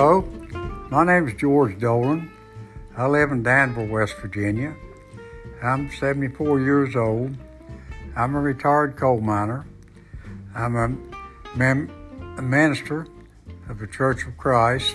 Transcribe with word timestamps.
Hello, 0.00 0.22
my 0.90 1.02
name 1.04 1.26
is 1.26 1.34
George 1.34 1.76
Dolan. 1.80 2.30
I 2.96 3.08
live 3.08 3.32
in 3.32 3.42
Danville, 3.42 3.88
West 3.88 4.14
Virginia. 4.18 4.76
I'm 5.60 5.90
74 5.90 6.60
years 6.60 6.94
old. 6.94 7.36
I'm 8.14 8.36
a 8.36 8.40
retired 8.40 8.96
coal 8.96 9.20
miner. 9.20 9.66
I'm 10.54 10.76
a, 10.76 11.56
mem- 11.56 11.90
a 12.38 12.42
minister 12.42 13.08
of 13.68 13.80
the 13.80 13.88
Church 13.88 14.24
of 14.24 14.38
Christ. 14.38 14.94